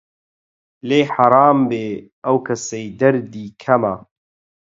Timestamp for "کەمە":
3.61-3.95